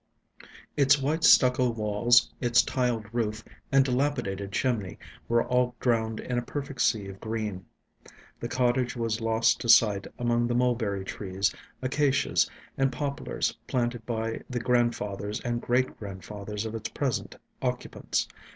[0.75, 6.41] Its white stucco walls, its tiled roof, and dilapidated chimney, were all drowned in a
[6.41, 7.67] perfect sea of green.
[8.39, 11.53] The cottage was lost to sight among the mulberry trees,
[11.83, 18.27] acacias, and poplars planted by the grandfathers and great grandfathers of its present occupants.